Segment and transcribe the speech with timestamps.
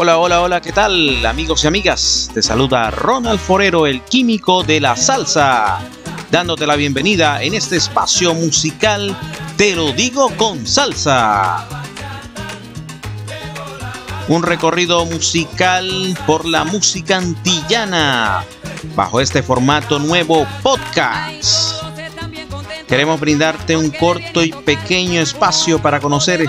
[0.00, 2.30] Hola, hola, hola, ¿qué tal amigos y amigas?
[2.32, 5.80] Te saluda Ronald Forero, el químico de la salsa,
[6.30, 9.16] dándote la bienvenida en este espacio musical,
[9.56, 11.66] te lo digo con salsa.
[14.28, 18.44] Un recorrido musical por la música antillana,
[18.94, 21.82] bajo este formato nuevo podcast.
[22.86, 26.48] Queremos brindarte un corto y pequeño espacio para conocer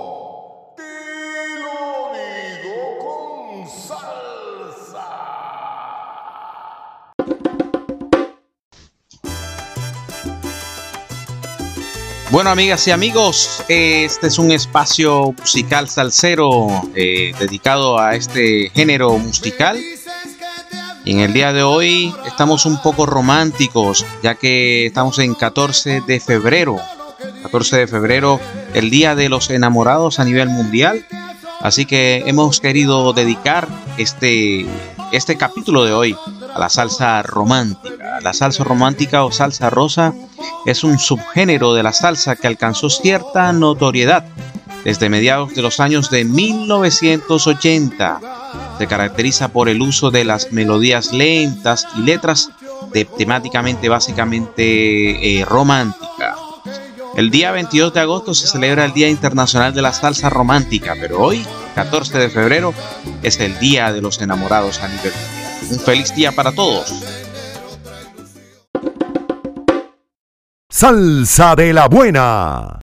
[12.31, 19.17] Bueno, amigas y amigos, este es un espacio musical salsero eh, dedicado a este género
[19.17, 19.77] musical.
[21.03, 26.03] Y en el día de hoy estamos un poco románticos, ya que estamos en 14
[26.07, 26.77] de febrero.
[27.43, 28.39] 14 de febrero,
[28.73, 31.05] el Día de los Enamorados a nivel mundial.
[31.59, 34.65] Así que hemos querido dedicar este,
[35.11, 36.15] este capítulo de hoy
[36.55, 38.00] a la salsa romántica.
[38.23, 40.13] La salsa romántica o salsa rosa
[40.65, 44.25] es un subgénero de la salsa que alcanzó cierta notoriedad
[44.83, 48.19] desde mediados de los años de 1980.
[48.77, 52.49] Se caracteriza por el uso de las melodías lentas y letras
[52.93, 56.35] de, temáticamente básicamente eh, romántica.
[57.15, 61.19] El día 22 de agosto se celebra el Día Internacional de la Salsa Romántica, pero
[61.19, 62.73] hoy, 14 de febrero,
[63.21, 65.41] es el Día de los Enamorados a nivel mundial.
[65.71, 67.20] Un feliz día para todos.
[70.81, 72.80] Salsa de la buena.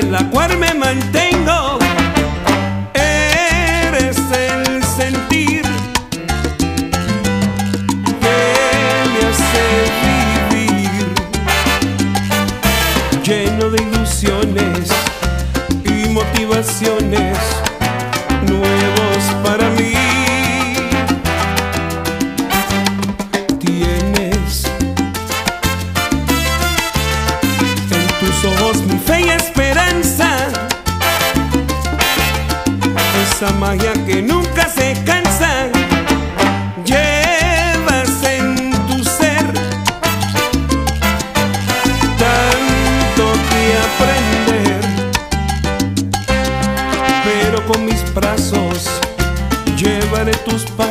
[0.00, 1.78] De la cual me mantengo.
[2.94, 5.62] Eres el sentir
[8.20, 8.38] que
[9.12, 9.66] me hace
[10.52, 11.06] vivir,
[13.24, 14.90] lleno de ilusiones
[15.84, 17.38] y motivaciones
[18.46, 19.94] nuevos para mí.
[23.58, 24.64] Tienes
[27.90, 29.59] en tus ojos mi fe y esperanza,
[33.40, 35.70] esa magia que nunca se cansa.
[36.84, 39.46] Llevas en tu ser
[42.18, 44.80] tanto que aprender
[47.24, 48.90] pero con mis brazos
[49.76, 50.89] llevaré tus pasos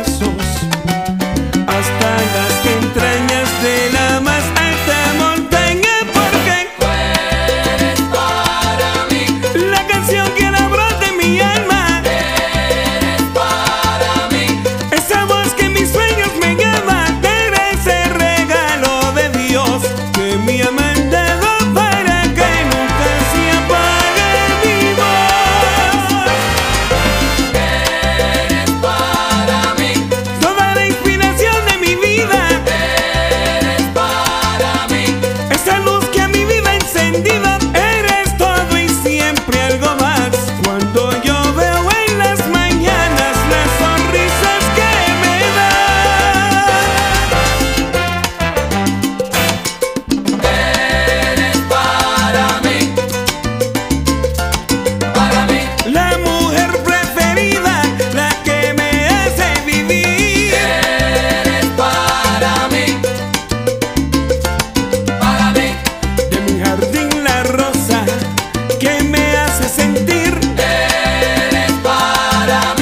[72.50, 72.79] down.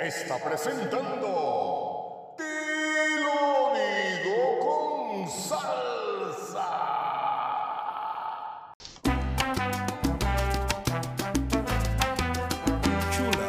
[0.00, 2.34] Está presentando.
[2.36, 2.44] Te
[3.20, 6.68] lo digo con salsa.
[13.10, 13.48] Chula.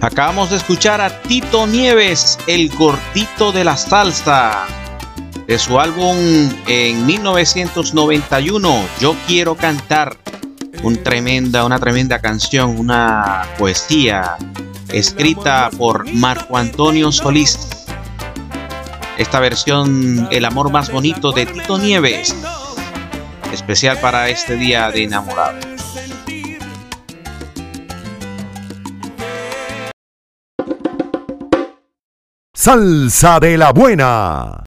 [0.00, 4.66] Acabamos de escuchar a Tito Nieves, el gordito de la salsa,
[5.46, 6.16] de su álbum
[6.66, 10.23] en 1991, Yo quiero cantar.
[10.92, 14.36] Tremenda, una tremenda canción, una poesía
[14.88, 17.58] escrita por Marco Antonio Solís.
[19.16, 22.36] Esta versión, El amor más bonito de Tito Nieves,
[23.52, 25.64] especial para este día de enamorados.
[32.52, 34.64] Salsa de la buena.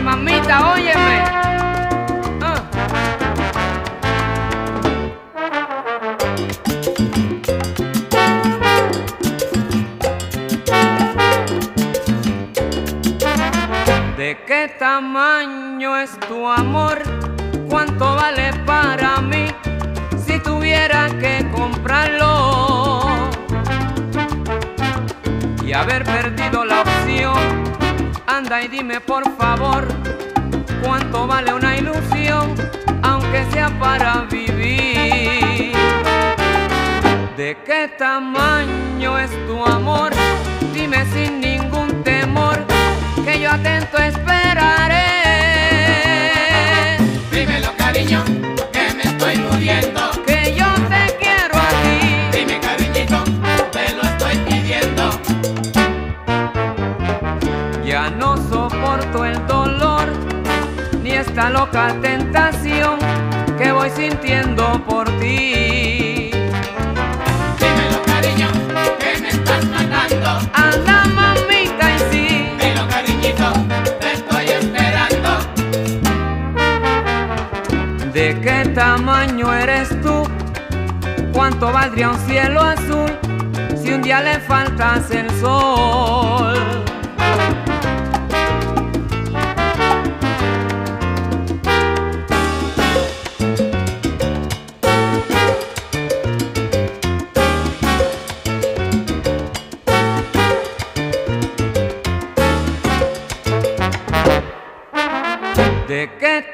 [0.00, 1.18] Mamita, óyeme.
[2.42, 2.62] Ah.
[14.16, 17.02] ¿De qué tamaño es tu amor?
[17.68, 19.46] ¿Cuánto vale para mí
[20.24, 23.30] si tuviera que comprarlo?
[25.64, 27.85] Y haber perdido la opción
[28.26, 29.86] Anda y dime por favor
[30.82, 32.54] cuánto vale una ilusión,
[33.02, 35.72] aunque sea para vivir.
[37.36, 40.12] ¿De qué tamaño es tu amor?
[40.74, 42.64] Dime sin ningún temor,
[43.24, 44.96] que yo atento esperaré.
[47.30, 48.24] Dímelo cariño,
[61.46, 62.98] esta loca tentación
[63.56, 66.30] que voy sintiendo por ti.
[67.60, 68.48] Dímelo cariño,
[68.98, 70.40] que me estás matando.
[70.52, 73.52] Anda mamita y sí, Dilo cariñito,
[74.00, 75.30] te estoy esperando.
[78.12, 80.28] ¿de qué tamaño eres tú?
[81.32, 83.10] ¿Cuánto valdría un cielo azul
[83.80, 86.86] si un día le faltas el sol?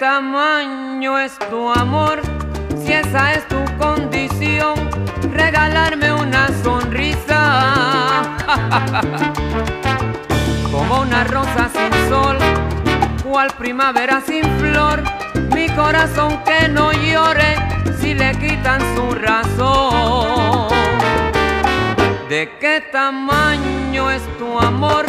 [0.03, 2.21] Tamaño es tu amor?
[2.85, 4.75] Si esa es tu condición,
[5.33, 8.25] regalarme una sonrisa.
[10.73, 12.37] Como una rosa sin sol,
[13.23, 15.05] cual primavera sin flor,
[15.55, 17.55] mi corazón que no llore
[18.01, 20.69] si le quitan su razón.
[22.29, 25.07] ¿De qué tamaño es tu amor?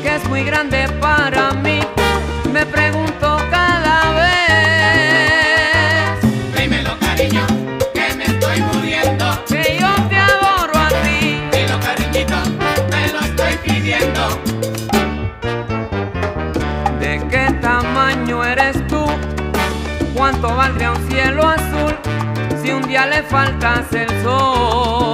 [0.00, 1.87] Que es muy grande para mí.
[2.52, 5.38] Me pregunto cada vez
[6.56, 7.46] Dímelo cariño,
[7.94, 9.44] que me estoy muriendo.
[9.46, 11.40] que yo te adoro a ti.
[11.52, 12.36] Dilo cariñito,
[12.90, 14.40] te lo estoy pidiendo.
[16.98, 19.04] ¿De qué tamaño eres tú?
[20.14, 21.94] ¿Cuánto valdría un cielo azul
[22.62, 25.07] si un día le faltas el sol?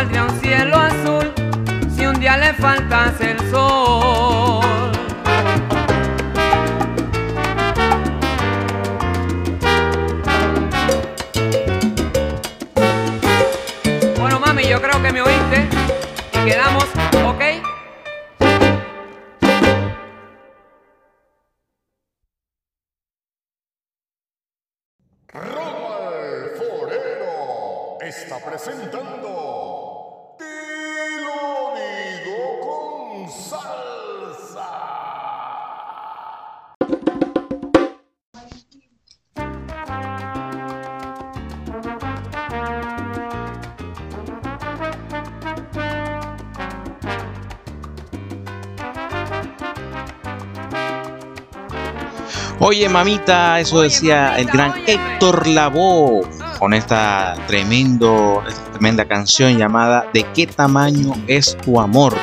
[0.00, 1.30] Valdría un cielo azul
[1.94, 4.92] si un día le faltas el sol?
[14.18, 15.68] Bueno, mami, yo creo que me oíste
[16.32, 16.86] y quedamos,
[17.26, 17.42] ¿ok?
[28.42, 29.59] Presentando.
[52.62, 56.28] Oye, mamita, eso decía el gran Héctor Lavoe.
[56.58, 62.14] con esta tremendo, esta tremenda canción llamada ¿De qué tamaño es tu amor?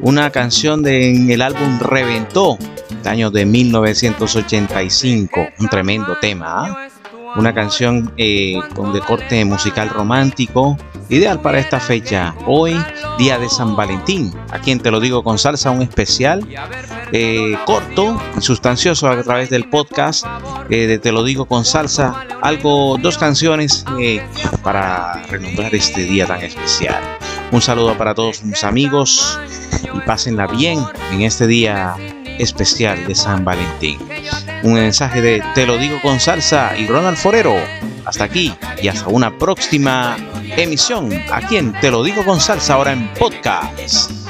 [0.00, 2.56] Una canción del el álbum Reventó,
[2.88, 5.40] del año de 1985.
[5.58, 6.46] Un tremendo tema.
[6.48, 6.88] ¿ah?
[7.36, 10.76] Una canción eh, con de corte musical romántico,
[11.08, 12.34] ideal para esta fecha.
[12.46, 12.76] Hoy,
[13.18, 14.32] día de San Valentín.
[14.50, 16.46] A quien te lo digo con salsa, un especial
[17.12, 20.24] eh, corto, sustancioso a través del podcast
[20.70, 22.24] eh, de Te lo digo con salsa.
[22.40, 23.84] Algo, dos canciones
[24.62, 27.02] para renombrar este día tan especial.
[27.50, 29.40] Un saludo para todos mis amigos
[29.92, 30.78] y pásenla bien
[31.10, 31.96] en este día
[32.38, 33.98] especial de San Valentín.
[34.64, 37.54] Un mensaje de Te lo digo con salsa y Ronald Forero.
[38.06, 40.16] Hasta aquí y hasta una próxima
[40.56, 44.23] emisión aquí en Te lo digo con salsa ahora en podcast.